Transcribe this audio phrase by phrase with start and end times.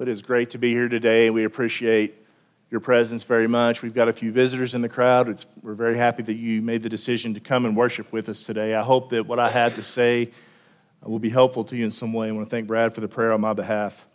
[0.00, 2.14] It is great to be here today, and we appreciate
[2.70, 3.82] your presence very much.
[3.82, 5.28] We've got a few visitors in the crowd.
[5.28, 8.42] It's, we're very happy that you made the decision to come and worship with us
[8.44, 8.74] today.
[8.74, 10.30] I hope that what I had to say
[11.02, 12.28] will be helpful to you in some way.
[12.28, 14.08] I want to thank Brad for the prayer on my behalf.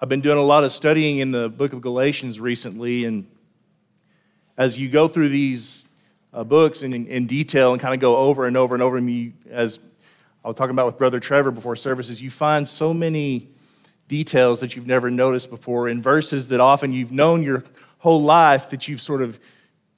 [0.00, 3.26] I've been doing a lot of studying in the book of Galatians recently, and
[4.56, 5.88] as you go through these
[6.32, 9.10] uh, books in, in, detail and kind of go over and over and over, and
[9.10, 9.80] you, as
[10.44, 13.48] I was talking about with Brother Trevor before services, you find so many
[14.10, 17.62] details that you've never noticed before in verses that often you've known your
[17.98, 19.38] whole life that you've sort of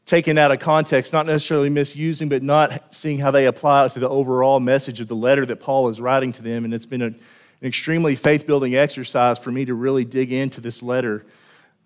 [0.04, 4.08] taken out of context, not necessarily misusing, but not seeing how they apply to the
[4.08, 6.66] overall message of the letter that Paul is writing to them.
[6.66, 7.18] And it's been an
[7.62, 11.24] extremely faith building exercise for me to really dig into this letter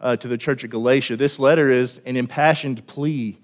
[0.01, 1.15] uh, to the church of Galatia.
[1.15, 3.37] This letter is an impassioned plea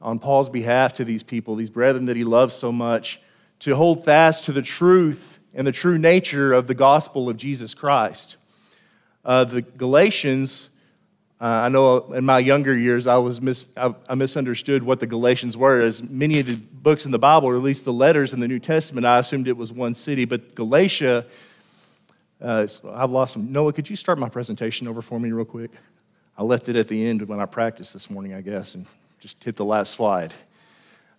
[0.00, 3.20] on Paul's behalf to these people, these brethren that he loves so much,
[3.58, 7.74] to hold fast to the truth and the true nature of the gospel of Jesus
[7.74, 8.36] Christ.
[9.24, 10.70] Uh, the Galatians,
[11.40, 15.06] uh, I know in my younger years I was mis- I, I, misunderstood what the
[15.06, 15.80] Galatians were.
[15.80, 18.48] As many of the books in the Bible, or at least the letters in the
[18.48, 20.24] New Testament, I assumed it was one city.
[20.24, 21.24] But Galatia,
[22.40, 23.52] uh, I've lost some.
[23.52, 25.70] Noah, could you start my presentation over for me real quick?
[26.36, 28.86] I left it at the end when I practiced this morning, I guess, and
[29.20, 30.32] just hit the last slide.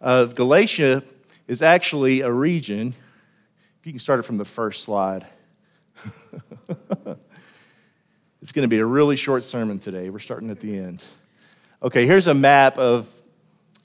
[0.02, 1.04] Uh, Galatia
[1.48, 2.96] is actually a region
[3.84, 5.28] if you can start it from the first slide.
[8.42, 10.10] it's going to be a really short sermon today.
[10.10, 11.04] We're starting at the end.
[11.82, 13.12] Okay, here's a map of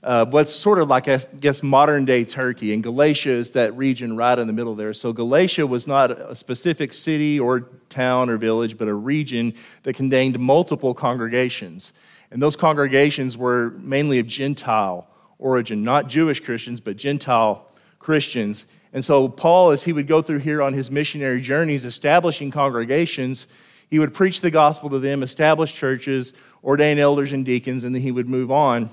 [0.04, 2.72] uh, what's sort of like, I guess, modern day Turkey.
[2.72, 4.92] And Galatia is that region right in the middle there.
[4.92, 9.96] So Galatia was not a specific city or town or village, but a region that
[9.96, 11.92] contained multiple congregations.
[12.30, 15.08] And those congregations were mainly of Gentile
[15.40, 17.66] origin, not Jewish Christians, but Gentile
[17.98, 18.68] Christians.
[18.92, 23.46] And so, Paul, as he would go through here on his missionary journeys, establishing congregations,
[23.90, 26.32] he would preach the gospel to them, establish churches,
[26.62, 28.90] ordain elders and deacons, and then he would move on.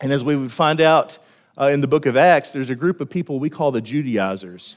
[0.00, 1.18] And as we would find out
[1.58, 4.76] uh, in the book of Acts, there's a group of people we call the Judaizers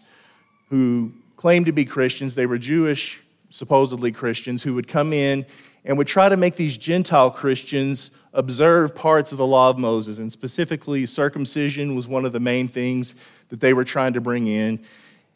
[0.70, 2.36] who claimed to be Christians.
[2.36, 5.46] They were Jewish, supposedly Christians, who would come in
[5.84, 10.20] and would try to make these Gentile Christians observe parts of the law of Moses.
[10.20, 13.16] And specifically, circumcision was one of the main things
[13.50, 14.80] that they were trying to bring in.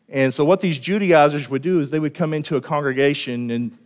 [0.09, 3.77] And so, what these Judaizers would do is they would come into a congregation and,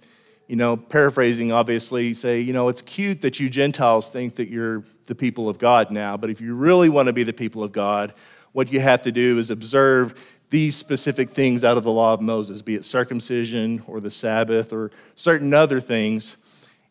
[0.48, 4.84] you know, paraphrasing obviously, say, you know, it's cute that you Gentiles think that you're
[5.06, 7.72] the people of God now, but if you really want to be the people of
[7.72, 8.14] God,
[8.52, 12.22] what you have to do is observe these specific things out of the law of
[12.22, 16.38] Moses, be it circumcision or the Sabbath or certain other things.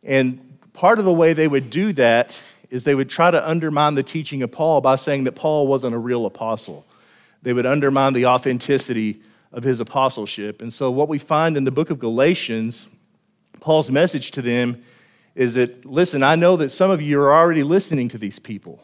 [0.04, 0.47] And
[0.78, 2.41] part of the way they would do that
[2.71, 5.93] is they would try to undermine the teaching of Paul by saying that Paul wasn't
[5.93, 6.87] a real apostle.
[7.43, 9.21] They would undermine the authenticity
[9.53, 10.62] of his apostleship.
[10.62, 12.87] And so, what we find in the book of Galatians,
[13.59, 14.84] Paul's message to them
[15.34, 18.81] is that, listen, I know that some of you are already listening to these people.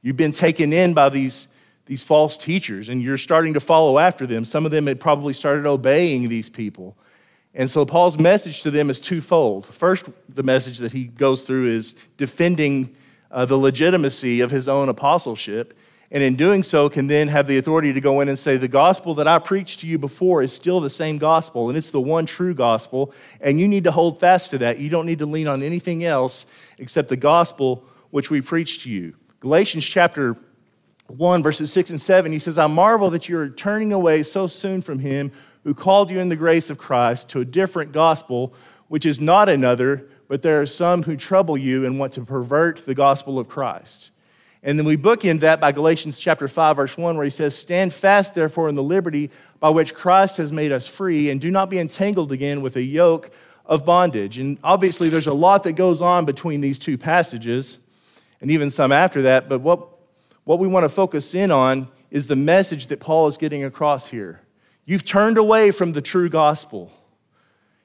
[0.00, 1.46] You've been taken in by these,
[1.86, 4.44] these false teachers, and you're starting to follow after them.
[4.44, 6.96] Some of them had probably started obeying these people.
[7.54, 9.66] And so Paul's message to them is twofold.
[9.66, 12.96] First, the message that he goes through is defending
[13.30, 15.76] uh, the legitimacy of his own apostleship.
[16.10, 18.68] And in doing so, can then have the authority to go in and say, The
[18.68, 22.02] gospel that I preached to you before is still the same gospel, and it's the
[22.02, 23.14] one true gospel.
[23.40, 24.78] And you need to hold fast to that.
[24.78, 26.44] You don't need to lean on anything else
[26.78, 29.14] except the gospel which we preached to you.
[29.40, 30.36] Galatians chapter
[31.06, 34.46] 1, verses 6 and 7, he says, I marvel that you are turning away so
[34.46, 35.32] soon from him
[35.64, 38.54] who called you in the grace of Christ to a different gospel,
[38.88, 42.84] which is not another, but there are some who trouble you and want to pervert
[42.86, 44.10] the gospel of Christ.
[44.62, 47.92] And then we bookend that by Galatians chapter 5, verse 1, where he says, Stand
[47.92, 51.68] fast, therefore, in the liberty by which Christ has made us free, and do not
[51.68, 53.32] be entangled again with a yoke
[53.66, 54.38] of bondage.
[54.38, 57.78] And obviously, there's a lot that goes on between these two passages,
[58.40, 59.48] and even some after that.
[59.48, 59.88] But what,
[60.44, 64.08] what we want to focus in on is the message that Paul is getting across
[64.08, 64.40] here.
[64.84, 66.92] You've turned away from the true gospel.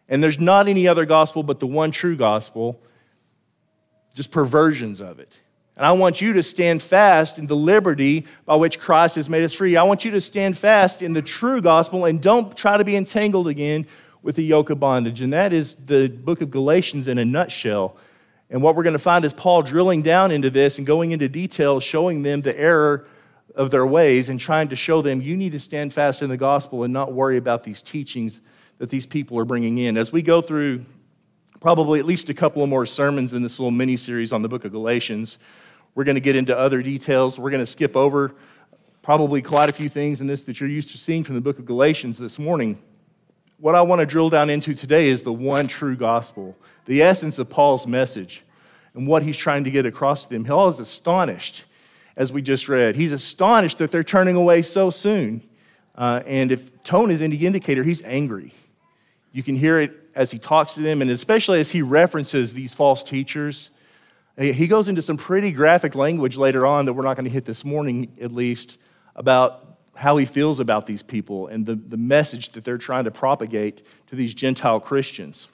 [0.10, 2.82] And there's not any other gospel but the one true gospel,
[4.14, 5.40] just perversions of it.
[5.76, 9.44] And I want you to stand fast in the liberty by which Christ has made
[9.44, 9.76] us free.
[9.76, 12.96] I want you to stand fast in the true gospel and don't try to be
[12.96, 13.86] entangled again
[14.24, 15.22] with the yoke of bondage.
[15.22, 17.96] And that is the book of Galatians in a nutshell.
[18.50, 21.30] And what we're going to find is Paul drilling down into this and going into
[21.30, 23.06] detail, showing them the error
[23.58, 26.38] of their ways and trying to show them you need to stand fast in the
[26.38, 28.40] gospel and not worry about these teachings
[28.78, 29.98] that these people are bringing in.
[29.98, 30.86] As we go through
[31.60, 34.48] probably at least a couple of more sermons in this little mini series on the
[34.48, 35.40] book of Galatians,
[35.96, 37.40] we're going to get into other details.
[37.40, 38.36] We're going to skip over
[39.02, 41.58] probably quite a few things in this that you're used to seeing from the book
[41.58, 42.78] of Galatians this morning.
[43.58, 46.56] what I want to drill down into today is the one true gospel,
[46.86, 48.44] the essence of Paul's message
[48.94, 50.44] and what he's trying to get across to them.
[50.44, 51.66] Paul is astonished,
[52.18, 52.96] as we just read.
[52.96, 55.42] He's astonished that they're turning away so soon.
[55.96, 58.54] Uh, and if tone is any indicator, he's angry.
[59.32, 62.74] You can hear it as he talks to them, and especially as he references these
[62.74, 63.70] false teachers.
[64.36, 67.46] He goes into some pretty graphic language later on that we're not going to hit
[67.46, 68.78] this morning, at least,
[69.16, 73.12] about how he feels about these people and the, the message that they're trying to
[73.12, 75.48] propagate to these Gentile Christians.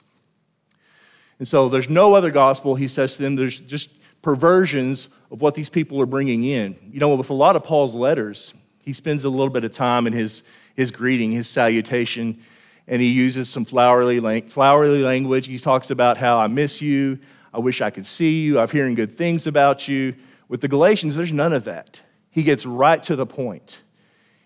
[1.38, 3.36] And so there's no other gospel, he says to them.
[3.36, 3.90] There's just
[4.24, 6.76] perversions of what these people are bringing in.
[6.90, 10.06] You know, with a lot of Paul's letters, he spends a little bit of time
[10.06, 10.42] in his,
[10.74, 12.42] his greeting, his salutation,
[12.88, 15.46] and he uses some flowery, flowery language.
[15.46, 17.18] He talks about how I miss you,
[17.52, 20.14] I wish I could see you, I'm hearing good things about you.
[20.48, 22.00] With the Galatians, there's none of that.
[22.30, 23.82] He gets right to the point.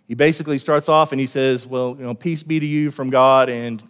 [0.08, 3.10] He basically starts off and he says, Well, you know, peace be to you from
[3.10, 3.82] God, and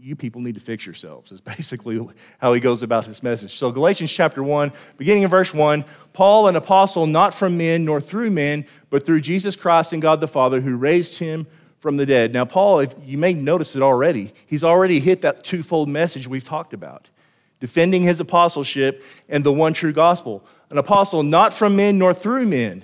[0.00, 2.00] you people need to fix yourselves, is basically
[2.38, 3.54] how he goes about this message.
[3.54, 8.00] So, Galatians chapter 1, beginning in verse 1 Paul, an apostle, not from men nor
[8.00, 11.46] through men, but through Jesus Christ and God the Father, who raised him
[11.78, 12.32] from the dead.
[12.32, 16.44] Now, Paul, if you may notice it already, he's already hit that twofold message we've
[16.44, 17.08] talked about
[17.60, 20.44] defending his apostleship and the one true gospel.
[20.70, 22.82] An apostle not from men nor through men,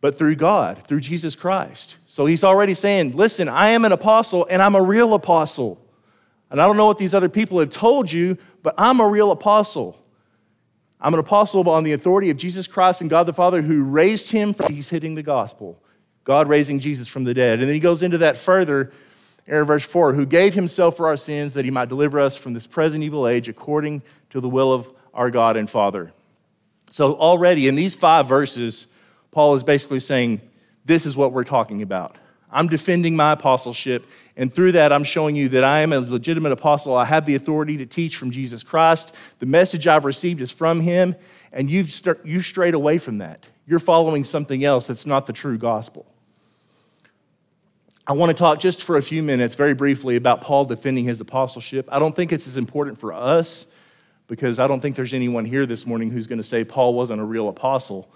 [0.00, 1.96] but through God, through Jesus Christ.
[2.06, 5.80] So he's already saying, listen, I am an apostle and I'm a real apostle.
[6.50, 9.30] And I don't know what these other people have told you, but I'm a real
[9.30, 10.02] apostle.
[11.00, 14.32] I'm an apostle on the authority of Jesus Christ and God the Father who raised
[14.32, 15.80] him from, he's hitting the gospel.
[16.24, 17.60] God raising Jesus from the dead.
[17.60, 18.92] And then he goes into that further
[19.46, 22.52] in verse 4 who gave himself for our sins that he might deliver us from
[22.52, 26.12] this present evil age according to the will of our God and Father.
[26.90, 28.86] So, already in these five verses,
[29.30, 30.40] Paul is basically saying,
[30.84, 32.16] This is what we're talking about.
[32.50, 36.52] I'm defending my apostleship, and through that, I'm showing you that I am a legitimate
[36.52, 36.96] apostle.
[36.96, 39.14] I have the authority to teach from Jesus Christ.
[39.38, 41.14] The message I've received is from him,
[41.52, 43.46] and you've, start, you strayed away from that.
[43.66, 46.06] You're following something else that's not the true gospel.
[48.06, 51.20] I want to talk just for a few minutes, very briefly, about Paul defending his
[51.20, 51.90] apostleship.
[51.92, 53.66] I don't think it's as important for us
[54.26, 57.20] because I don't think there's anyone here this morning who's going to say Paul wasn't
[57.20, 58.10] a real apostle.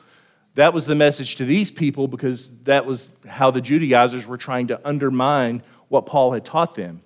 [0.54, 4.66] That was the message to these people because that was how the Judaizers were trying
[4.68, 7.02] to undermine what Paul had taught them.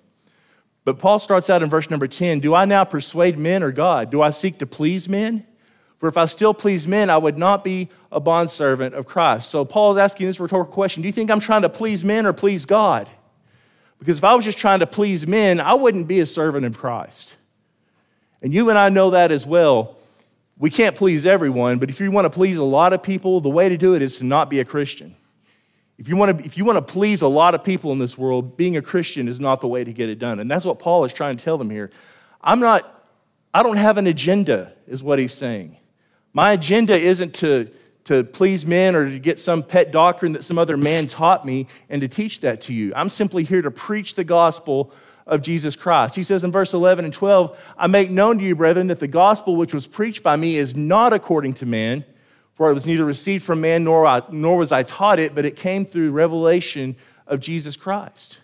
[0.83, 4.09] But Paul starts out in verse number 10 Do I now persuade men or God?
[4.09, 5.45] Do I seek to please men?
[5.97, 9.49] For if I still please men, I would not be a bondservant of Christ.
[9.49, 12.25] So Paul is asking this rhetorical question Do you think I'm trying to please men
[12.25, 13.09] or please God?
[13.99, 16.77] Because if I was just trying to please men, I wouldn't be a servant of
[16.77, 17.35] Christ.
[18.41, 19.96] And you and I know that as well
[20.59, 23.49] we can't please everyone, but if you want to please a lot of people, the
[23.49, 25.15] way to do it is to not be a Christian.
[25.97, 28.17] If you, want to, if you want to please a lot of people in this
[28.17, 30.39] world, being a Christian is not the way to get it done.
[30.39, 31.91] And that's what Paul is trying to tell them here.
[32.41, 33.03] I'm not,
[33.53, 35.77] I don't have an agenda, is what he's saying.
[36.33, 37.69] My agenda isn't to,
[38.05, 41.67] to please men or to get some pet doctrine that some other man taught me
[41.89, 42.93] and to teach that to you.
[42.95, 44.93] I'm simply here to preach the gospel
[45.27, 46.15] of Jesus Christ.
[46.15, 49.07] He says in verse 11 and 12, I make known to you, brethren, that the
[49.07, 52.05] gospel which was preached by me is not according to man,
[52.53, 55.45] for it was neither received from man nor, I, nor was I taught it, but
[55.45, 56.95] it came through revelation
[57.27, 58.39] of Jesus Christ.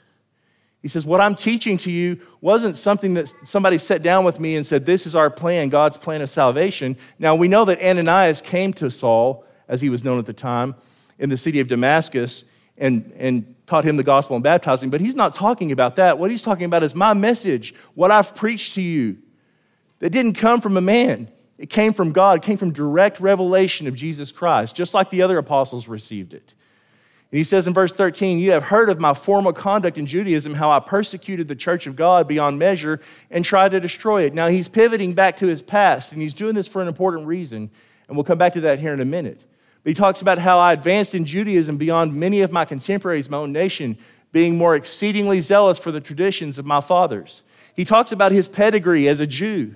[0.82, 4.58] He says, What I'm teaching to you wasn't something that somebody sat down with me
[4.58, 6.98] and said, This is our plan, God's plan of salvation.
[7.18, 10.76] Now, we know that Ananias came to Saul, as he was known at the time,
[11.18, 12.44] in the city of Damascus,
[12.78, 16.20] and, and taught him the gospel and baptizing, but he's not talking about that.
[16.20, 19.18] What he's talking about is my message, what I've preached to you.
[20.00, 23.88] That didn't come from a man, it came from God, it came from direct revelation
[23.88, 26.54] of Jesus Christ, just like the other apostles received it.
[27.34, 30.54] And he says in verse 13, You have heard of my former conduct in Judaism,
[30.54, 33.00] how I persecuted the church of God beyond measure
[33.32, 34.36] and tried to destroy it.
[34.36, 37.72] Now he's pivoting back to his past, and he's doing this for an important reason.
[38.08, 39.42] And we'll come back to that here in a minute.
[39.84, 43.38] But he talks about how I advanced in Judaism beyond many of my contemporaries, my
[43.38, 43.98] own nation,
[44.32, 47.44] being more exceedingly zealous for the traditions of my fathers.
[47.76, 49.76] He talks about his pedigree as a Jew.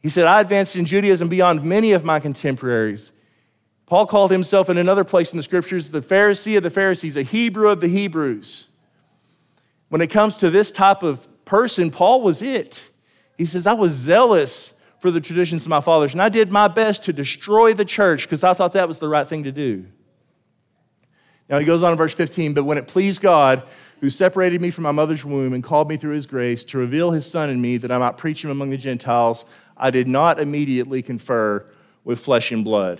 [0.00, 3.12] He said, I advanced in Judaism beyond many of my contemporaries.
[3.86, 7.22] Paul called himself in another place in the scriptures the Pharisee of the Pharisees, a
[7.22, 8.68] Hebrew of the Hebrews.
[9.88, 12.90] When it comes to this type of person, Paul was it.
[13.38, 14.74] He says, I was zealous
[15.06, 16.14] for the traditions of my fathers.
[16.14, 19.08] And I did my best to destroy the church because I thought that was the
[19.08, 19.86] right thing to do.
[21.48, 23.62] Now he goes on in verse 15, but when it pleased God,
[24.00, 27.12] who separated me from my mother's womb and called me through his grace to reveal
[27.12, 29.44] his son in me that I might preach him among the Gentiles,
[29.76, 31.64] I did not immediately confer
[32.02, 32.98] with flesh and blood.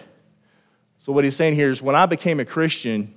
[0.98, 3.16] So what he's saying here is when I became a Christian,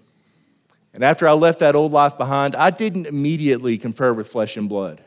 [0.95, 4.67] And after I left that old life behind, I didn't immediately confer with flesh and
[4.67, 5.03] blood.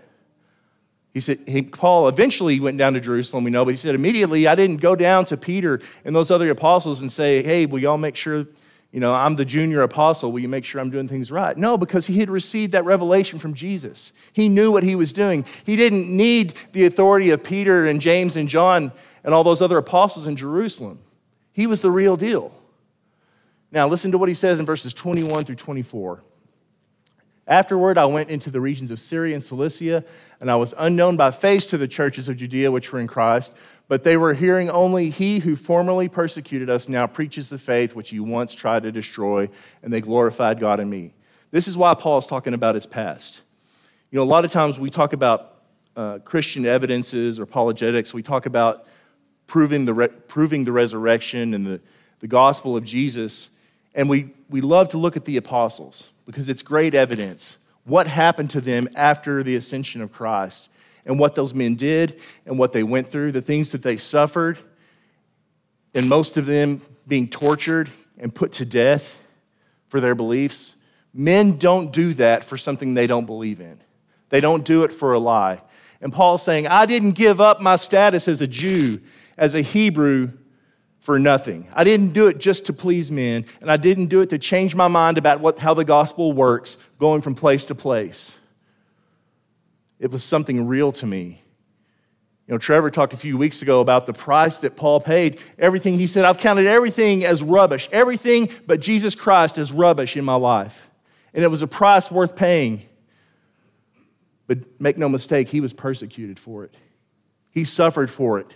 [1.12, 4.46] He said, he, Paul eventually went down to Jerusalem, we know, but he said, immediately
[4.46, 7.98] I didn't go down to Peter and those other apostles and say, hey, will y'all
[7.98, 8.46] make sure,
[8.92, 10.32] you know, I'm the junior apostle.
[10.32, 11.54] Will you make sure I'm doing things right?
[11.56, 14.14] No, because he had received that revelation from Jesus.
[14.32, 15.44] He knew what he was doing.
[15.64, 18.90] He didn't need the authority of Peter and James and John
[19.22, 20.98] and all those other apostles in Jerusalem.
[21.52, 22.52] He was the real deal.
[23.70, 26.22] Now, listen to what he says in verses 21 through 24.
[27.46, 30.04] Afterward, I went into the regions of Syria and Cilicia,
[30.40, 33.52] and I was unknown by face to the churches of Judea which were in Christ,
[33.88, 38.12] but they were hearing only, He who formerly persecuted us now preaches the faith which
[38.12, 39.48] you once tried to destroy,
[39.82, 41.14] and they glorified God in me.
[41.50, 43.42] This is why Paul is talking about his past.
[44.10, 45.56] You know, a lot of times we talk about
[45.96, 48.86] uh, Christian evidences or apologetics, we talk about
[49.46, 51.80] proving the, re- proving the resurrection and the,
[52.20, 53.50] the gospel of Jesus,
[53.94, 58.50] and we, we love to look at the apostles because it's great evidence what happened
[58.50, 60.68] to them after the ascension of Christ
[61.04, 64.58] and what those men did and what they went through, the things that they suffered,
[65.94, 69.20] and most of them being tortured and put to death
[69.88, 70.76] for their beliefs.
[71.12, 73.80] Men don't do that for something they don't believe in.
[74.28, 75.60] They don't do it for a lie.
[76.00, 79.00] And Paul's saying, I didn't give up my status as a Jew,
[79.36, 80.32] as a Hebrew,
[81.02, 81.66] for nothing.
[81.74, 84.76] I didn't do it just to please men, and I didn't do it to change
[84.76, 88.38] my mind about what, how the gospel works, going from place to place.
[89.98, 91.42] It was something real to me.
[92.46, 95.40] You know, Trevor talked a few weeks ago about the price that Paul paid.
[95.58, 100.24] Everything, he said, I've counted everything as rubbish, everything but Jesus Christ as rubbish in
[100.24, 100.88] my life.
[101.34, 102.82] And it was a price worth paying.
[104.46, 106.74] But make no mistake, he was persecuted for it,
[107.50, 108.46] he suffered for it.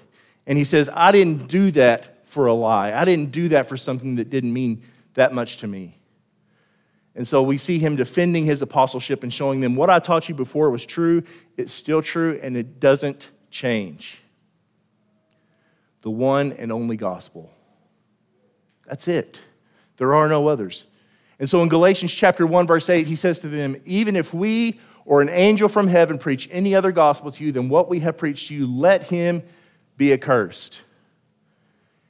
[0.47, 2.93] And he says, I didn't do that for a lie.
[2.93, 4.83] I didn't do that for something that didn't mean
[5.15, 5.97] that much to me.
[7.15, 10.35] And so we see him defending his apostleship and showing them what I taught you
[10.35, 11.23] before was true,
[11.57, 14.21] it's still true, and it doesn't change.
[16.03, 17.51] The one and only gospel.
[18.87, 19.41] That's it.
[19.97, 20.85] There are no others.
[21.39, 24.81] And so in Galatians chapter 1 verse 8 he says to them, "Even if we
[25.05, 28.19] or an angel from heaven preach any other gospel to you than what we have
[28.19, 29.43] preached to you, let him
[29.97, 30.83] be accursed."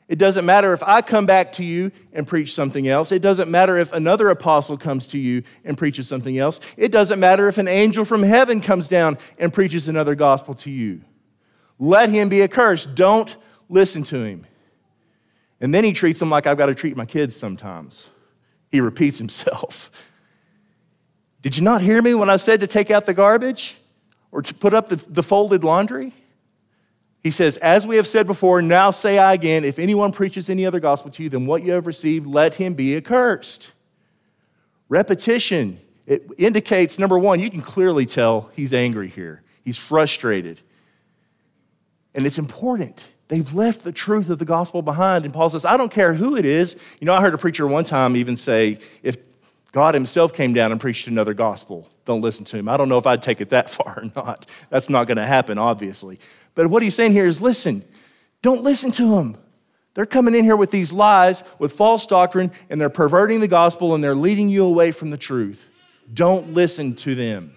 [0.09, 3.11] It doesn't matter if I come back to you and preach something else.
[3.11, 6.61] It doesn't matter if another apostle comes to you and preaches something else.
[6.77, 10.71] It doesn't matter if an angel from heaven comes down and preaches another gospel to
[10.71, 11.01] you.
[11.79, 12.95] Let him be accursed.
[12.95, 13.35] Don't
[13.69, 14.47] listen to him.
[15.61, 18.07] And then he treats them like I've got to treat my kids sometimes.
[18.71, 19.91] He repeats himself.
[21.43, 23.77] Did you not hear me when I said to take out the garbage
[24.31, 26.13] or to put up the, the folded laundry?
[27.27, 30.65] He says, As we have said before, now say I again, if anyone preaches any
[30.65, 33.73] other gospel to you than what you have received, let him be accursed.
[34.89, 35.81] Repetition.
[36.07, 39.43] It indicates, number one, you can clearly tell he's angry here.
[39.65, 40.61] He's frustrated.
[42.15, 43.05] And it's important.
[43.27, 45.25] They've left the truth of the gospel behind.
[45.25, 46.81] And Paul says, I don't care who it is.
[47.01, 49.26] You know, I heard a preacher one time even say, if
[49.77, 52.67] God himself came down and preached another gospel, don't listen to him.
[52.67, 54.47] I don't know if I'd take it that far or not.
[54.71, 56.19] That's not going to happen, obviously.
[56.55, 57.85] But what he's saying here is listen,
[58.41, 59.37] don't listen to them.
[59.93, 63.95] They're coming in here with these lies, with false doctrine, and they're perverting the gospel
[63.95, 65.69] and they're leading you away from the truth.
[66.11, 67.55] Don't listen to them.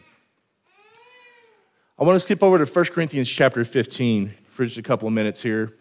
[1.98, 5.14] I want to skip over to 1 Corinthians chapter 15 for just a couple of
[5.14, 5.74] minutes here.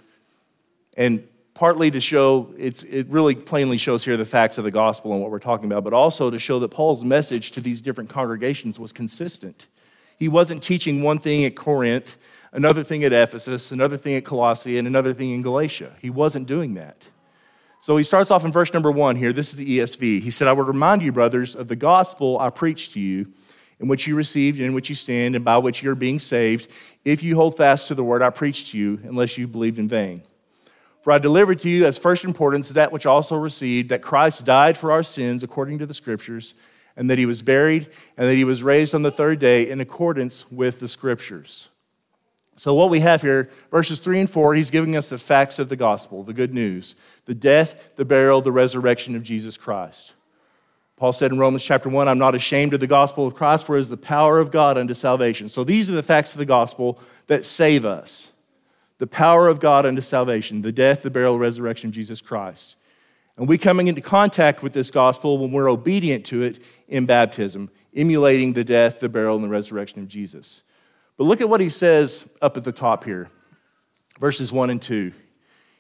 [0.97, 1.26] And
[1.58, 5.28] partly to show, it really plainly shows here the facts of the gospel and what
[5.28, 8.92] we're talking about, but also to show that Paul's message to these different congregations was
[8.92, 9.66] consistent.
[10.20, 12.16] He wasn't teaching one thing at Corinth
[12.52, 15.96] another thing at Ephesus, another thing at Colossae, and another thing in Galatia.
[16.00, 17.08] He wasn't doing that.
[17.80, 19.32] So he starts off in verse number one here.
[19.32, 20.20] This is the ESV.
[20.20, 23.32] He said, I would remind you, brothers, of the gospel I preached to you,
[23.80, 26.70] in which you received, and in which you stand, and by which you're being saved,
[27.04, 29.88] if you hold fast to the word I preached to you, unless you believed in
[29.88, 30.22] vain.
[31.08, 34.76] For I delivered to you as first importance that which also received, that Christ died
[34.76, 36.52] for our sins according to the scriptures,
[36.98, 37.88] and that he was buried,
[38.18, 41.70] and that he was raised on the third day in accordance with the scriptures.
[42.56, 45.70] So, what we have here, verses 3 and 4, he's giving us the facts of
[45.70, 50.12] the gospel, the good news the death, the burial, the resurrection of Jesus Christ.
[50.98, 53.78] Paul said in Romans chapter 1, I'm not ashamed of the gospel of Christ, for
[53.78, 55.48] it is the power of God unto salvation.
[55.48, 58.30] So, these are the facts of the gospel that save us
[58.99, 62.76] the power of God unto salvation, the death, the burial, resurrection of Jesus Christ.
[63.37, 67.71] And we coming into contact with this gospel when we're obedient to it in baptism,
[67.95, 70.62] emulating the death, the burial, and the resurrection of Jesus.
[71.17, 73.31] But look at what he says up at the top here,
[74.19, 75.12] verses 1 and 2.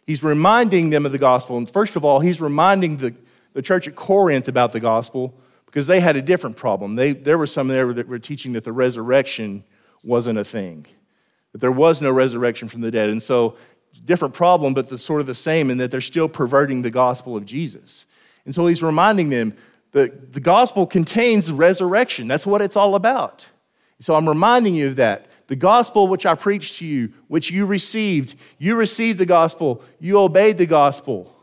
[0.06, 1.58] He's reminding them of the gospel.
[1.58, 3.14] And first of all, he's reminding the,
[3.52, 5.34] the church at Corinth about the gospel.
[5.66, 6.96] because they had a different problem.
[6.96, 9.64] They, there were some there that were teaching that the resurrection
[10.02, 10.86] wasn't a thing,
[11.52, 13.10] that there was no resurrection from the dead.
[13.10, 13.56] And so,
[14.04, 17.36] different problem, but the, sort of the same in that they're still perverting the gospel
[17.36, 18.06] of Jesus.
[18.44, 19.54] And so he's reminding them
[19.92, 22.28] that the gospel contains resurrection.
[22.28, 23.48] That's what it's all about.
[24.00, 25.26] So I'm reminding you of that.
[25.48, 30.18] The gospel which I preached to you, which you received, you received the gospel, you
[30.20, 31.34] obeyed the gospel,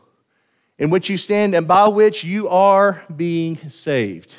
[0.78, 4.34] in which you stand and by which you are being saved.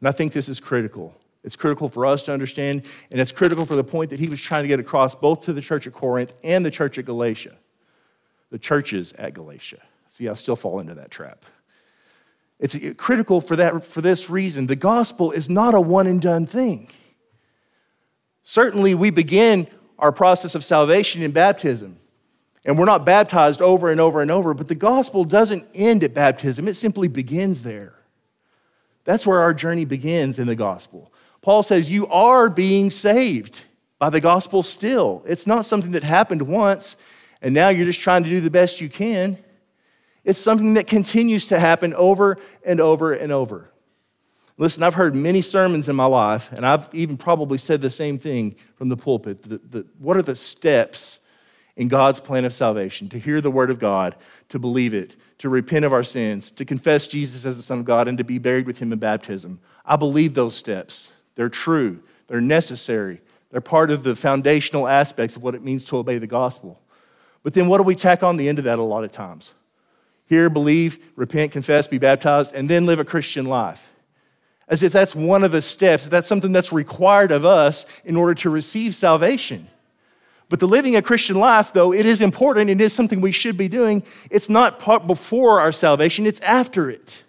[0.00, 1.14] And I think this is critical.
[1.48, 4.38] It's critical for us to understand, and it's critical for the point that he was
[4.38, 7.56] trying to get across both to the church at Corinth and the church at Galatia,
[8.50, 9.78] the churches at Galatia.
[10.08, 11.46] See, I still fall into that trap.
[12.58, 14.66] It's critical for, that, for this reason.
[14.66, 16.90] The gospel is not a one and done thing.
[18.42, 21.98] Certainly, we begin our process of salvation in baptism,
[22.66, 26.12] and we're not baptized over and over and over, but the gospel doesn't end at
[26.12, 27.94] baptism, it simply begins there.
[29.04, 31.10] That's where our journey begins in the gospel.
[31.48, 33.64] Paul says, You are being saved
[33.98, 35.22] by the gospel still.
[35.26, 36.94] It's not something that happened once,
[37.40, 39.38] and now you're just trying to do the best you can.
[40.24, 42.36] It's something that continues to happen over
[42.66, 43.70] and over and over.
[44.58, 48.18] Listen, I've heard many sermons in my life, and I've even probably said the same
[48.18, 49.42] thing from the pulpit.
[49.44, 51.18] The, the, what are the steps
[51.76, 53.08] in God's plan of salvation?
[53.08, 54.16] To hear the word of God,
[54.50, 57.86] to believe it, to repent of our sins, to confess Jesus as the Son of
[57.86, 59.60] God, and to be buried with Him in baptism.
[59.86, 61.10] I believe those steps.
[61.38, 63.20] They're true, they're necessary,
[63.52, 66.80] they're part of the foundational aspects of what it means to obey the gospel.
[67.44, 69.54] But then what do we tack on the end of that a lot of times?
[70.26, 73.92] Hear, believe, repent, confess, be baptized, and then live a Christian life
[74.68, 78.34] as if that's one of the steps, that's something that's required of us in order
[78.34, 79.68] to receive salvation.
[80.48, 83.56] But the living a Christian life, though, it is important, it is something we should
[83.56, 84.02] be doing.
[84.30, 87.24] It's not before our salvation, it's after it.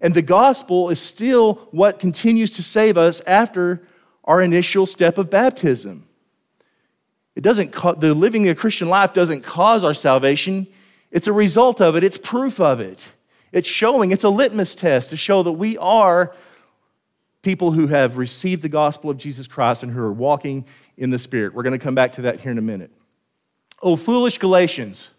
[0.00, 3.86] And the gospel is still what continues to save us after
[4.24, 6.06] our initial step of baptism.
[7.34, 10.66] It doesn't, the living a Christian life doesn't cause our salvation,
[11.10, 13.12] it's a result of it, it's proof of it.
[13.52, 16.34] It's showing, it's a litmus test to show that we are
[17.42, 21.18] people who have received the gospel of Jesus Christ and who are walking in the
[21.18, 21.54] Spirit.
[21.54, 22.90] We're going to come back to that here in a minute.
[23.80, 25.10] Oh, foolish Galatians.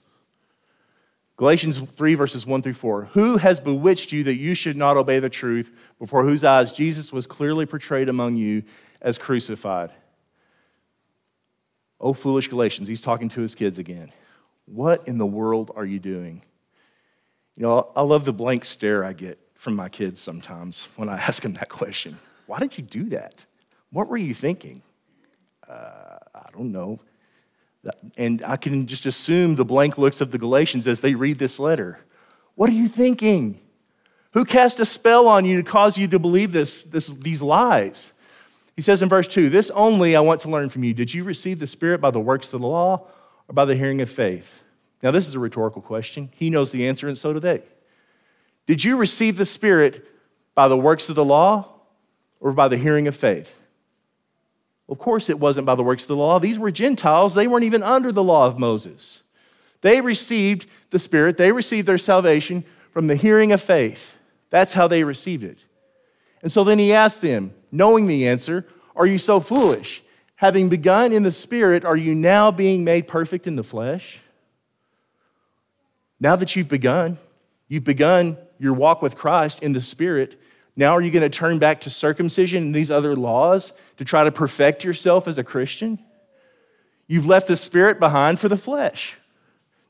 [1.38, 3.10] Galatians 3, verses 1 through 4.
[3.14, 7.14] Who has bewitched you that you should not obey the truth, before whose eyes Jesus
[7.14, 8.64] was clearly portrayed among you
[9.04, 9.92] as crucified?
[12.00, 12.88] Oh, foolish Galatians.
[12.88, 14.12] He's talking to his kids again.
[14.66, 16.44] What in the world are you doing?
[17.56, 21.18] You know, I love the blank stare I get from my kids sometimes when I
[21.18, 22.18] ask them that question.
[22.48, 23.46] Why did you do that?
[23.92, 24.82] What were you thinking?
[25.68, 27.00] Uh, I don't know.
[28.18, 31.60] And I can just assume the blank looks of the Galatians as they read this
[31.60, 32.00] letter.
[32.56, 33.60] What are you thinking?
[34.32, 38.12] Who cast a spell on you to cause you to believe this, this, these lies?
[38.76, 40.94] He says in verse 2 This only I want to learn from you.
[40.94, 43.08] Did you receive the Spirit by the works of the law
[43.48, 44.64] or by the hearing of faith?
[45.04, 46.30] Now, this is a rhetorical question.
[46.36, 47.64] He knows the answer, and so do they.
[48.66, 50.06] Did you receive the Spirit
[50.56, 51.68] by the works of the law
[52.40, 53.57] or by the hearing of faith?
[54.90, 56.40] Of course, it wasn't by the works of the law.
[56.40, 59.24] These were Gentiles, they weren't even under the law of Moses.
[59.82, 64.18] They received the Spirit, they received their salvation from the hearing of faith.
[64.50, 65.58] That's how they received it.
[66.42, 70.04] And so then he asked them, knowing the answer, Are you so foolish?
[70.36, 74.20] Having begun in the Spirit, are you now being made perfect in the flesh?
[76.20, 77.18] Now that you've begun,
[77.68, 80.40] you've begun your walk with Christ in the Spirit.
[80.78, 84.24] Now, are you going to turn back to circumcision and these other laws to try
[84.24, 85.98] to perfect yourself as a Christian?
[87.08, 89.18] You've left the Spirit behind for the flesh.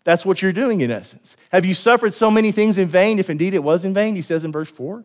[0.05, 1.35] That's what you're doing in essence.
[1.51, 4.15] Have you suffered so many things in vain, if indeed it was in vain?
[4.15, 5.03] He says in verse 4.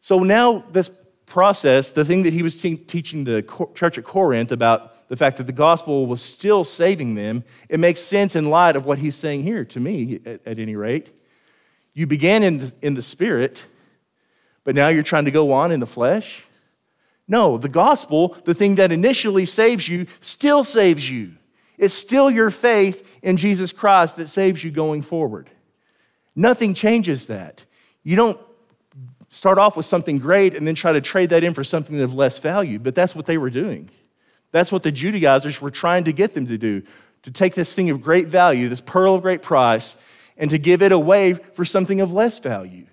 [0.00, 0.90] So now, this
[1.26, 3.42] process, the thing that he was te- teaching the
[3.76, 8.00] church at Corinth about the fact that the gospel was still saving them, it makes
[8.00, 11.14] sense in light of what he's saying here to me, at, at any rate.
[11.94, 13.62] You began in the, in the spirit,
[14.64, 16.44] but now you're trying to go on in the flesh?
[17.26, 21.32] No, the gospel, the thing that initially saves you, still saves you.
[21.78, 25.48] It's still your faith in Jesus Christ that saves you going forward.
[26.34, 27.64] Nothing changes that.
[28.02, 28.38] You don't
[29.28, 32.12] start off with something great and then try to trade that in for something of
[32.12, 32.78] less value.
[32.78, 33.88] But that's what they were doing.
[34.52, 36.82] That's what the Judaizers were trying to get them to do
[37.22, 39.96] to take this thing of great value, this pearl of great price,
[40.36, 42.86] and to give it away for something of less value.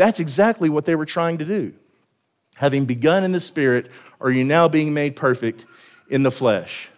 [0.00, 1.74] That's exactly what they were trying to do.
[2.56, 5.66] Having begun in the Spirit, are you now being made perfect
[6.08, 6.88] in the flesh?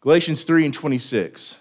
[0.00, 1.60] Galatians 3 and 26.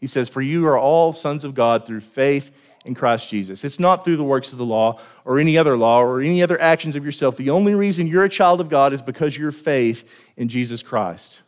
[0.00, 2.50] He says, For you are all sons of God through faith
[2.84, 3.62] in Christ Jesus.
[3.62, 6.60] It's not through the works of the law or any other law or any other
[6.60, 7.36] actions of yourself.
[7.36, 11.42] The only reason you're a child of God is because your faith in Jesus Christ,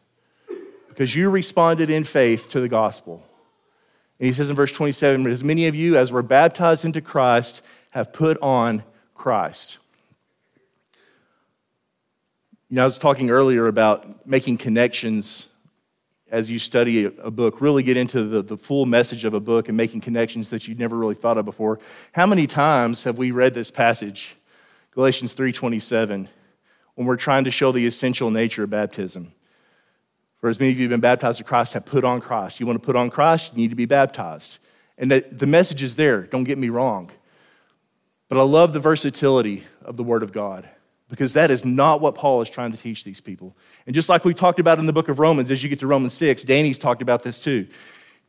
[0.88, 3.24] because you responded in faith to the gospel.
[4.18, 7.62] And he says in verse 27 As many of you as were baptized into Christ
[7.92, 8.82] have put on
[9.14, 9.78] Christ.
[12.68, 15.48] You know, I was talking earlier about making connections
[16.34, 19.68] as you study a book, really get into the, the full message of a book
[19.68, 21.78] and making connections that you'd never really thought of before.
[22.12, 24.34] How many times have we read this passage,
[24.90, 26.26] Galatians 3.27,
[26.96, 29.32] when we're trying to show the essential nature of baptism?
[30.44, 32.60] For as many of you have been baptized to Christ have put on Christ.
[32.60, 34.58] You want to put on Christ, you need to be baptized.
[34.98, 37.10] And that the message is there, don't get me wrong.
[38.28, 40.68] But I love the versatility of the Word of God
[41.08, 43.56] because that is not what Paul is trying to teach these people.
[43.86, 45.86] And just like we talked about in the book of Romans, as you get to
[45.86, 47.66] Romans 6, Danny's talked about this too.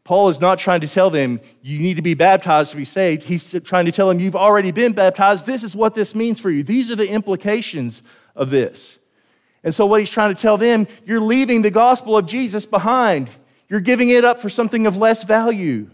[0.06, 3.24] Paul is not trying to tell them you need to be baptized to be saved.
[3.24, 5.46] He's trying to tell them you've already been baptized.
[5.46, 6.64] This is what this means for you.
[6.64, 8.04] These are the implications
[8.38, 9.00] of this.
[9.66, 13.30] And so, what he's trying to tell them, you're leaving the gospel of Jesus behind.
[13.68, 15.90] You're giving it up for something of less value.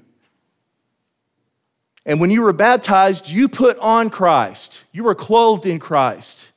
[2.06, 4.84] And when you were baptized, you put on Christ.
[4.92, 6.50] You were clothed in Christ.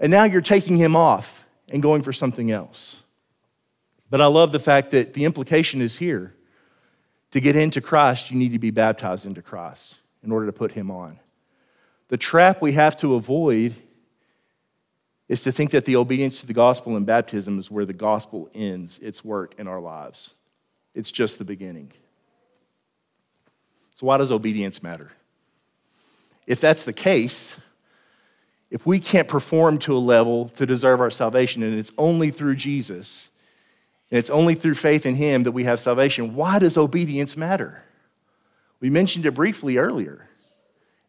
[0.00, 3.02] And now you're taking him off and going for something else.
[4.10, 6.34] But I love the fact that the implication is here.
[7.30, 10.72] To get into Christ, you need to be baptized into Christ in order to put
[10.72, 11.20] him on.
[12.08, 13.74] The trap we have to avoid
[15.28, 18.50] is to think that the obedience to the gospel and baptism is where the gospel
[18.54, 20.34] ends its work in our lives.
[20.94, 21.92] It's just the beginning.
[23.94, 25.12] So, why does obedience matter?
[26.46, 27.56] If that's the case,
[28.70, 32.56] if we can't perform to a level to deserve our salvation, and it's only through
[32.56, 33.30] Jesus,
[34.10, 37.82] and it's only through faith in Him that we have salvation, why does obedience matter?
[38.80, 40.26] We mentioned it briefly earlier.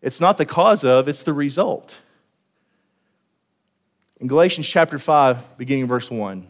[0.02, 2.00] It's not the cause of, it's the result.
[4.26, 6.48] In Galatians chapter 5, beginning verse 1,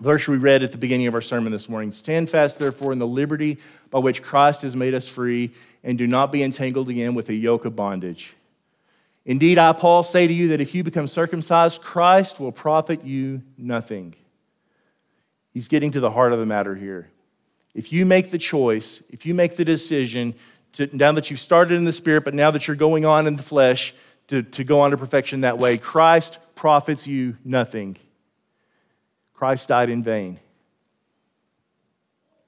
[0.00, 3.00] verse we read at the beginning of our sermon this morning Stand fast, therefore, in
[3.00, 3.58] the liberty
[3.90, 5.50] by which Christ has made us free,
[5.82, 8.34] and do not be entangled again with a yoke of bondage.
[9.24, 13.42] Indeed, I, Paul, say to you that if you become circumcised, Christ will profit you
[13.58, 14.14] nothing.
[15.50, 17.10] He's getting to the heart of the matter here.
[17.74, 20.36] If you make the choice, if you make the decision,
[20.74, 23.34] to, now that you've started in the spirit, but now that you're going on in
[23.34, 23.92] the flesh,
[24.28, 27.96] to, to go on to perfection that way, Christ profits you nothing.
[29.34, 30.38] Christ died in vain.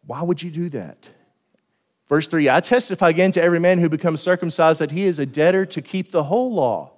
[0.06, 1.10] Why would you do that?
[2.08, 5.26] Verse 3 I testify again to every man who becomes circumcised that he is a
[5.26, 6.92] debtor to keep the whole law.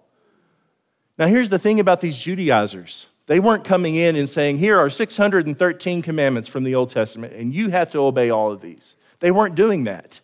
[1.16, 4.90] Now, here's the thing about these Judaizers they weren't coming in and saying, Here are
[4.90, 8.94] 613 commandments from the Old Testament, and you have to obey all of these.
[9.20, 10.20] They weren't doing that.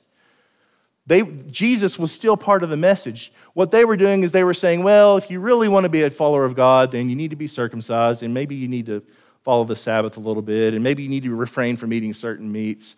[1.12, 3.32] They, Jesus was still part of the message.
[3.54, 6.02] What they were doing is they were saying, Well, if you really want to be
[6.02, 9.02] a follower of God, then you need to be circumcised, and maybe you need to
[9.42, 12.50] follow the Sabbath a little bit, and maybe you need to refrain from eating certain
[12.50, 12.96] meats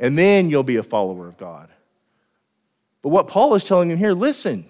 [0.00, 1.68] and then you'll be a follower of God.
[3.02, 4.64] But what Paul is telling them here listen,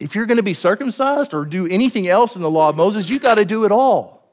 [0.00, 3.08] if you're going to be circumcised or do anything else in the law of Moses,
[3.08, 4.28] you got to do it all.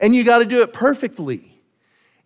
[0.00, 1.58] And you got to do it perfectly.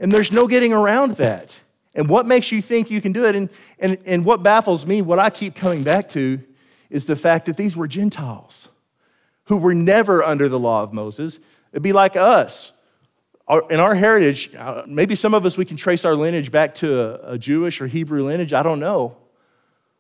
[0.00, 1.56] And there's no getting around that.
[1.94, 3.36] And what makes you think you can do it?
[3.36, 6.40] And, and, and what baffles me, what I keep coming back to,
[6.90, 8.68] is the fact that these were Gentiles
[9.44, 11.38] who were never under the law of Moses.
[11.72, 12.72] It'd be like us
[13.70, 17.00] in our heritage, uh, maybe some of us, we can trace our lineage back to
[17.00, 18.52] a, a, Jewish or Hebrew lineage.
[18.52, 19.16] I don't know.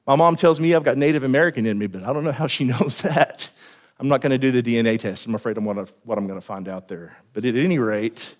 [0.06, 2.46] My mom tells me I've got Native American in me, but I don't know how
[2.46, 3.50] she knows that.
[3.98, 5.26] I'm not going to do the DNA test.
[5.26, 7.16] I'm afraid of what, what I'm going to find out there.
[7.32, 8.34] But at any rate,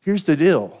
[0.00, 0.76] here's the deal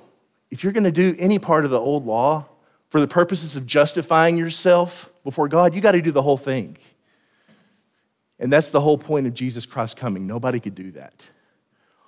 [0.50, 2.46] if you're going to do any part of the old law
[2.88, 6.76] for the purposes of justifying yourself before God, you got to do the whole thing.
[8.38, 10.26] And that's the whole point of Jesus Christ coming.
[10.26, 11.28] Nobody could do that.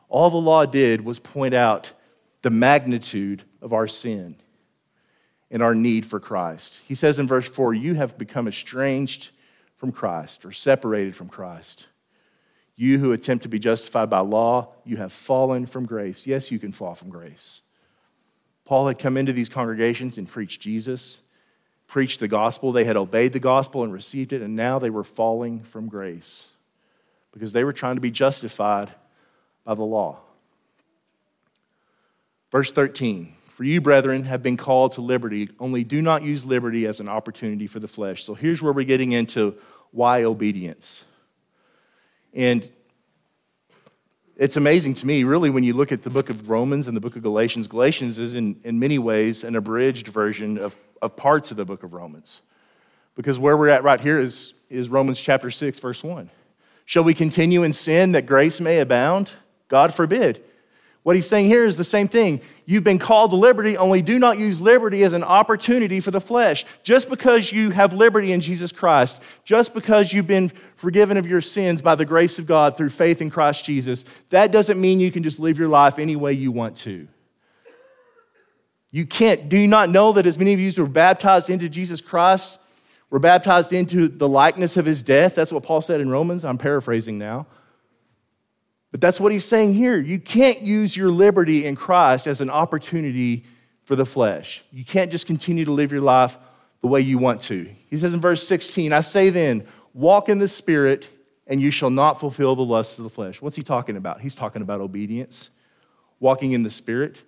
[0.09, 1.93] All the law did was point out
[2.43, 4.37] the magnitude of our sin
[5.51, 6.81] and our need for Christ.
[6.89, 9.31] He says in verse 4 You have become estranged
[9.77, 11.87] from Christ or separated from Christ.
[12.75, 16.27] You who attempt to be justified by law, you have fallen from grace.
[16.27, 17.61] Yes, you can fall from grace.
[18.65, 21.23] Paul had come into these congregations and preached Jesus,
[21.87, 22.73] preached the gospel.
[22.73, 26.49] They had obeyed the gospel and received it, and now they were falling from grace
[27.33, 28.91] because they were trying to be justified
[29.65, 30.19] by the law.
[32.51, 36.87] Verse 13 For you, brethren, have been called to liberty, only do not use liberty
[36.87, 38.23] as an opportunity for the flesh.
[38.23, 39.57] So here's where we're getting into
[39.91, 41.05] why obedience.
[42.35, 42.71] And
[44.37, 47.01] it's amazing to me, really, when you look at the book of Romans and the
[47.01, 47.67] book of Galatians.
[47.67, 51.83] Galatians is, in, in many ways, an abridged version of, of parts of the book
[51.83, 52.43] of Romans.
[53.15, 56.31] Because where we're at right here is, is Romans chapter 6, verse 1.
[56.87, 59.31] Shall we continue in sin that grace may abound?
[59.69, 60.43] God forbid.
[61.03, 62.41] What he's saying here is the same thing.
[62.65, 66.21] You've been called to liberty, only do not use liberty as an opportunity for the
[66.21, 66.65] flesh.
[66.85, 71.41] Just because you have liberty in Jesus Christ, just because you've been forgiven of your
[71.41, 75.11] sins by the grace of God through faith in Christ Jesus, that doesn't mean you
[75.11, 77.09] can just live your life any way you want to.
[78.93, 82.01] You can't, do you not know that as many of you were baptized into Jesus
[82.01, 82.59] Christ
[83.13, 85.35] were baptized into the likeness of his death?
[85.35, 86.45] That's what Paul said in Romans.
[86.45, 87.47] I'm paraphrasing now.
[88.93, 89.97] But that's what he's saying here.
[89.97, 93.45] You can't use your liberty in Christ as an opportunity
[93.85, 94.63] for the flesh.
[94.71, 96.39] You can't just continue to live your life
[96.83, 97.69] the way you want to.
[97.89, 101.09] He says in verse 16, I say then, walk in the Spirit,
[101.47, 103.41] and you shall not fulfill the lusts of the flesh.
[103.41, 104.21] What's he talking about?
[104.21, 105.51] He's talking about obedience,
[106.21, 107.23] walking in the Spirit.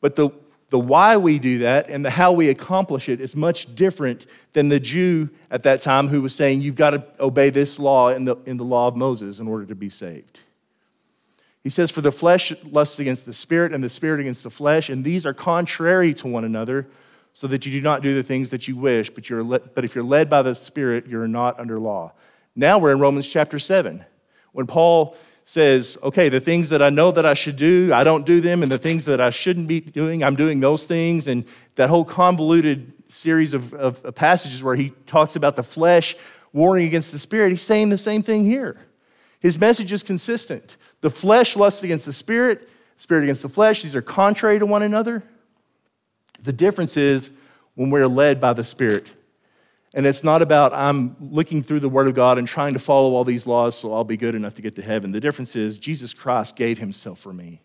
[0.00, 0.30] But the,
[0.70, 4.68] the why we do that and the how we accomplish it is much different than
[4.68, 8.24] the Jew at that time who was saying, You've got to obey this law in
[8.24, 10.40] the, in the law of Moses in order to be saved.
[11.68, 14.88] He says, For the flesh lusts against the spirit, and the spirit against the flesh,
[14.88, 16.86] and these are contrary to one another,
[17.34, 19.10] so that you do not do the things that you wish.
[19.10, 22.14] But, you're le- but if you're led by the spirit, you're not under law.
[22.56, 24.02] Now we're in Romans chapter 7,
[24.52, 28.24] when Paul says, Okay, the things that I know that I should do, I don't
[28.24, 31.28] do them, and the things that I shouldn't be doing, I'm doing those things.
[31.28, 36.16] And that whole convoluted series of, of, of passages where he talks about the flesh
[36.54, 38.78] warring against the spirit, he's saying the same thing here.
[39.40, 40.76] His message is consistent.
[41.00, 43.82] The flesh lusts against the spirit, spirit against the flesh.
[43.82, 45.22] These are contrary to one another.
[46.42, 47.30] The difference is
[47.74, 49.06] when we're led by the Spirit.
[49.94, 53.14] And it's not about I'm looking through the Word of God and trying to follow
[53.14, 55.12] all these laws so I'll be good enough to get to heaven.
[55.12, 57.62] The difference is Jesus Christ gave himself for me.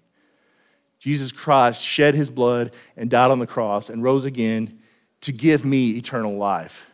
[1.00, 4.80] Jesus Christ shed his blood and died on the cross and rose again
[5.22, 6.90] to give me eternal life.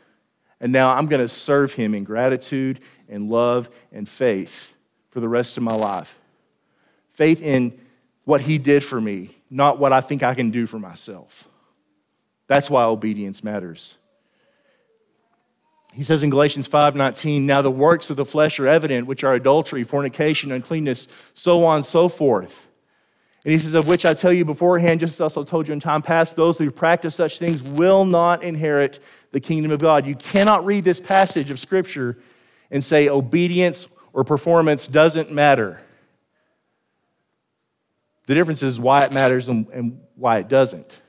[0.61, 4.75] And now I'm going to serve him in gratitude and love and faith
[5.09, 6.19] for the rest of my life.
[7.09, 7.79] Faith in
[8.25, 11.47] what he did for me, not what I think I can do for myself.
[12.47, 13.97] That's why obedience matters.
[15.93, 19.33] He says in Galatians 5:19, "Now the works of the flesh are evident, which are
[19.33, 22.67] adultery, fornication, uncleanness, so on and so forth."
[23.43, 25.73] And he says, "Of which I tell you beforehand, just as I also told you
[25.73, 28.99] in time past, those who practice such things will not inherit
[29.31, 32.17] the kingdom of God." You cannot read this passage of scripture
[32.71, 35.81] and say obedience or performance doesn't matter.
[38.27, 41.01] The difference is why it matters and, and why it doesn't.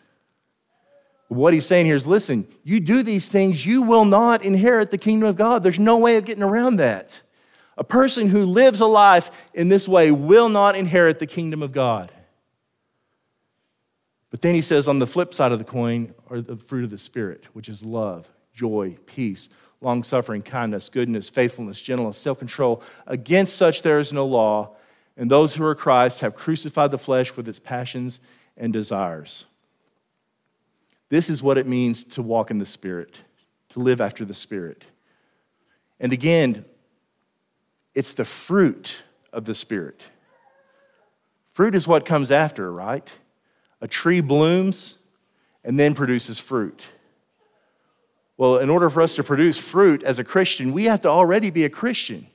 [1.29, 4.99] What he's saying here is listen, you do these things, you will not inherit the
[4.99, 5.63] kingdom of God.
[5.63, 7.21] There's no way of getting around that.
[7.77, 11.73] A person who lives a life in this way will not inherit the kingdom of
[11.73, 12.11] God.
[14.31, 16.91] But then he says, on the flip side of the coin are the fruit of
[16.91, 19.49] the Spirit, which is love, joy, peace,
[19.81, 22.83] long suffering, kindness, goodness, faithfulness, gentleness, self control.
[23.07, 24.77] Against such there is no law
[25.21, 28.21] and those who are Christ have crucified the flesh with its passions
[28.57, 29.45] and desires.
[31.11, 33.21] This is what it means to walk in the Spirit,
[33.71, 34.85] to live after the Spirit.
[36.01, 36.65] And again,
[37.95, 40.03] it's the fruit of the Spirit.
[41.53, 43.07] Fruit is what comes after, right?
[43.81, 44.97] A tree blooms
[45.65, 46.85] and then produces fruit.
[48.37, 51.51] Well, in order for us to produce fruit as a Christian, we have to already
[51.51, 52.27] be a Christian.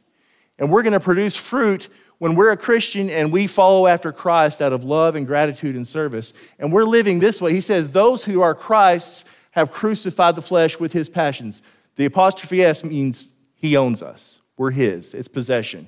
[0.59, 4.61] And we're going to produce fruit when we're a Christian and we follow after Christ
[4.61, 8.23] out of love and gratitude and service, and we're living this way, he says, Those
[8.23, 11.61] who are Christ's have crucified the flesh with his passions.
[11.95, 14.41] The apostrophe S means he owns us.
[14.57, 15.87] We're his, it's possession.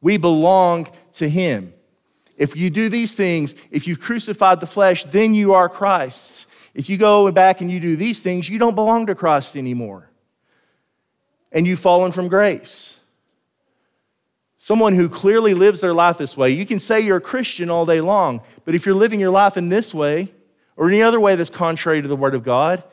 [0.00, 1.74] We belong to him.
[2.38, 6.46] If you do these things, if you've crucified the flesh, then you are Christ's.
[6.72, 10.08] If you go back and you do these things, you don't belong to Christ anymore.
[11.50, 13.00] And you've fallen from grace.
[14.56, 16.50] Someone who clearly lives their life this way.
[16.50, 19.56] You can say you're a Christian all day long, but if you're living your life
[19.56, 20.32] in this way
[20.76, 22.84] or any other way that's contrary to the Word of God,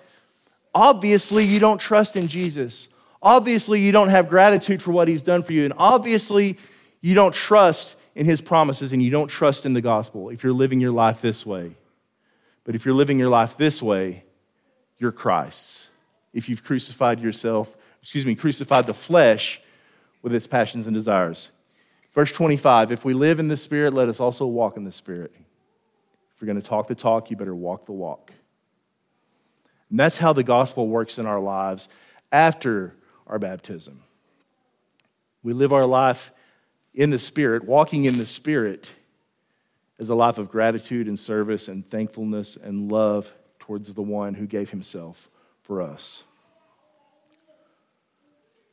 [0.74, 2.88] obviously you don't trust in Jesus.
[3.22, 5.66] Obviously you don't have gratitude for what He's done for you.
[5.66, 6.58] And obviously
[7.02, 10.54] you don't trust in His promises and you don't trust in the gospel if you're
[10.54, 11.76] living your life this way.
[12.64, 14.24] But if you're living your life this way,
[14.98, 15.92] you're Christ's.
[16.34, 19.62] If you've crucified yourself, excuse me, crucified the flesh
[20.22, 21.52] with its passions and desires.
[22.14, 25.32] Verse 25 If we live in the Spirit, let us also walk in the Spirit.
[25.36, 28.32] If you're going to talk the talk, you better walk the walk.
[29.90, 31.88] And that's how the gospel works in our lives
[32.32, 32.96] after
[33.28, 34.02] our baptism.
[35.44, 36.32] We live our life
[36.96, 38.90] in the Spirit, walking in the Spirit,
[40.00, 44.48] is a life of gratitude and service and thankfulness and love towards the one who
[44.48, 45.30] gave himself
[45.62, 46.24] for us.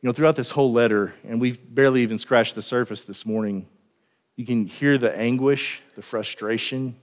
[0.01, 3.69] You know, throughout this whole letter, and we've barely even scratched the surface this morning,
[4.37, 6.97] you can hear the anguish, the frustration,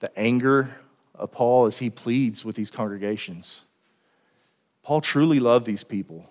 [0.00, 0.74] the anger
[1.14, 3.64] of Paul as he pleads with these congregations.
[4.82, 6.28] Paul truly loved these people.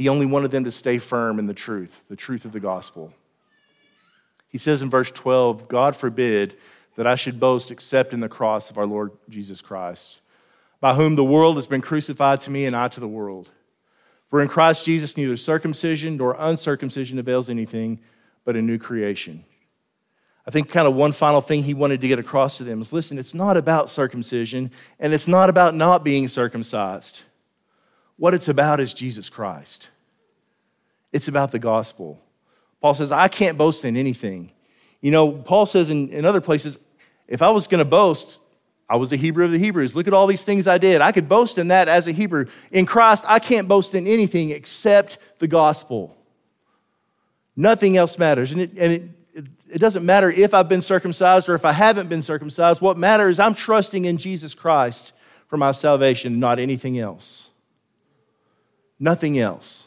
[0.00, 3.12] He only wanted them to stay firm in the truth, the truth of the gospel.
[4.48, 6.56] He says in verse 12, God forbid
[6.94, 10.22] that I should boast except in the cross of our Lord Jesus Christ,
[10.80, 13.50] by whom the world has been crucified to me and I to the world.
[14.30, 18.00] For in Christ Jesus, neither circumcision nor uncircumcision avails anything,
[18.46, 19.44] but a new creation.
[20.46, 22.90] I think kind of one final thing he wanted to get across to them is
[22.90, 27.24] listen, it's not about circumcision and it's not about not being circumcised.
[28.20, 29.88] What it's about is Jesus Christ.
[31.10, 32.20] It's about the gospel.
[32.82, 34.52] Paul says, I can't boast in anything.
[35.00, 36.76] You know, Paul says in, in other places,
[37.26, 38.36] if I was going to boast,
[38.90, 39.96] I was a Hebrew of the Hebrews.
[39.96, 41.00] Look at all these things I did.
[41.00, 42.44] I could boast in that as a Hebrew.
[42.70, 46.14] In Christ, I can't boast in anything except the gospel.
[47.56, 48.52] Nothing else matters.
[48.52, 52.10] And it, and it, it doesn't matter if I've been circumcised or if I haven't
[52.10, 52.82] been circumcised.
[52.82, 55.12] What matters is I'm trusting in Jesus Christ
[55.48, 57.49] for my salvation, not anything else.
[59.00, 59.86] Nothing else.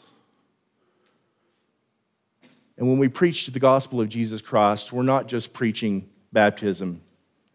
[2.76, 7.00] And when we preach the gospel of Jesus Christ, we're not just preaching baptism.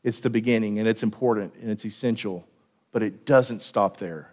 [0.02, 2.48] It's the beginning, and it's important, and it's essential,
[2.93, 4.32] but it doesn't stop there.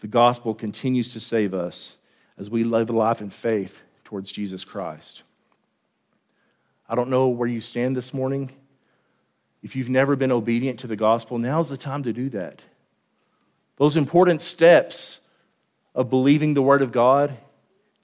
[0.00, 1.96] The gospel continues to save us
[2.36, 5.22] as we live a life in faith towards Jesus Christ.
[6.86, 8.50] I don't know where you stand this morning.
[9.62, 12.62] If you've never been obedient to the gospel, now's the time to do that.
[13.76, 15.20] Those important steps
[15.94, 17.36] of believing the word of God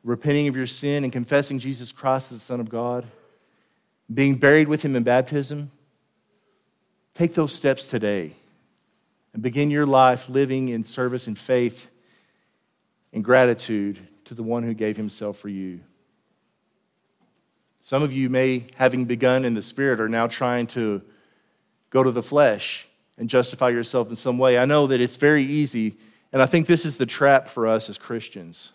[0.05, 3.05] repenting of your sin and confessing Jesus Christ as the Son of God,
[4.12, 5.70] being buried with Him in baptism,
[7.14, 8.33] take those steps today
[9.35, 11.90] and begin your life living in service and faith
[13.12, 15.81] and gratitude to the one who gave Himself for you.
[17.83, 21.03] Some of you may, having begun in the Spirit, are now trying to
[21.90, 24.59] go to the flesh and justify yourself in some way.
[24.59, 25.96] I know that it's very easy,
[26.32, 28.72] and I think this is the trap for us as Christians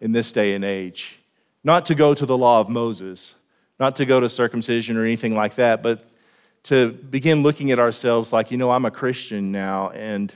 [0.00, 1.20] in this day and age.
[1.64, 3.36] Not to go to the law of Moses,
[3.78, 6.04] not to go to circumcision or anything like that, but
[6.64, 10.32] to begin looking at ourselves like, you know, I'm a Christian now, and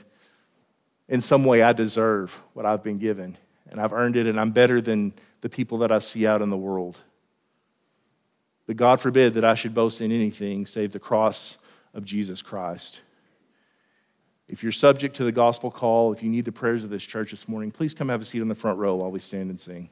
[1.07, 3.37] in some way I deserve what I've been given,
[3.69, 6.49] and I've earned it, and I'm better than the people that I see out in
[6.49, 6.97] the world.
[8.65, 11.57] But God forbid that I should boast in anything save the cross
[11.93, 13.01] of Jesus Christ.
[14.47, 17.31] If you're subject to the gospel call, if you need the prayers of this church
[17.31, 19.59] this morning, please come have a seat on the front row while we stand and
[19.59, 19.89] sing.